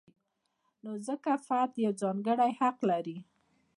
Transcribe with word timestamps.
نو 0.83 0.91
ځکه 1.07 1.31
فرد 1.47 1.71
یو 1.85 1.93
ځانګړی 2.01 2.51
حق 2.59 2.77
لري. 2.89 3.17